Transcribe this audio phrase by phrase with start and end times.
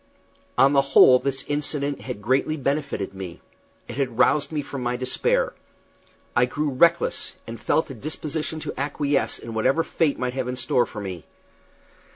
[0.57, 3.39] On the whole this incident had greatly benefited me.
[3.87, 5.53] It had roused me from my despair.
[6.35, 10.55] I grew reckless, and felt a disposition to acquiesce in whatever fate might have in
[10.55, 11.23] store for me.